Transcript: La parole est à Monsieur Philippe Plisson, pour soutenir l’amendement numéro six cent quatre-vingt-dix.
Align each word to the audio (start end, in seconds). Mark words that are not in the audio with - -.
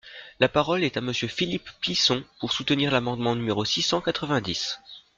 La 0.39 0.49
parole 0.49 0.83
est 0.83 0.97
à 0.97 1.01
Monsieur 1.01 1.27
Philippe 1.27 1.69
Plisson, 1.79 2.23
pour 2.39 2.53
soutenir 2.53 2.89
l’amendement 2.91 3.35
numéro 3.35 3.63
six 3.65 3.83
cent 3.83 4.01
quatre-vingt-dix. 4.01 4.79